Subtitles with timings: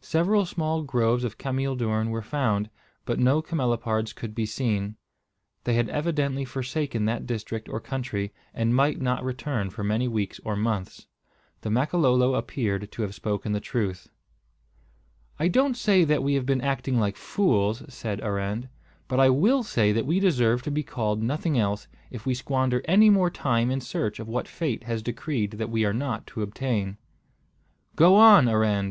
[0.00, 2.70] Several small groves of cameel doorn were found,
[3.04, 4.96] but no camelopards could be seen.
[5.62, 10.40] They had evidently forsaken that district or country, and might not return for many weeks
[10.44, 11.06] or months.
[11.60, 14.08] The Makololo appeared to have spoken the truth.
[15.38, 18.68] "I don't say that we have been acting like fools," said Arend;
[19.06, 22.82] "but I will say that we deserve to be called nothing else, if we squander
[22.86, 26.42] any more time in search of what fate has decreed that we are not to
[26.42, 26.98] obtain."
[27.94, 28.84] "Go on, Arend!"